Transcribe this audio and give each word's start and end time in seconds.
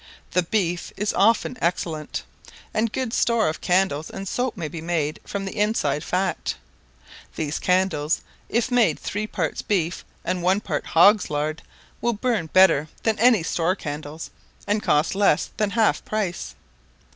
The 0.31 0.41
beef 0.41 0.91
is 0.97 1.13
often 1.13 1.59
excellent, 1.61 2.23
and 2.73 2.91
good 2.91 3.13
store 3.13 3.47
of 3.49 3.61
candles 3.61 4.09
and 4.09 4.27
soap 4.27 4.57
may 4.57 4.67
be 4.67 4.81
made 4.81 5.19
from 5.25 5.45
the 5.45 5.55
inside 5.59 6.03
fat. 6.03 6.55
These 7.35 7.59
candles, 7.59 8.21
if 8.49 8.71
made 8.71 8.97
three 8.97 9.27
parts 9.27 9.61
beef 9.61 10.03
and 10.25 10.41
one 10.41 10.59
part 10.59 10.87
hogs 10.87 11.29
lard, 11.29 11.61
will 12.01 12.13
burn 12.13 12.47
better 12.47 12.87
than 13.03 13.19
any 13.19 13.43
store 13.43 13.75
candles, 13.75 14.31
and 14.65 14.81
cost 14.81 15.13
less 15.13 15.51
than 15.57 15.69
half 15.69 16.03
price. 16.03 16.55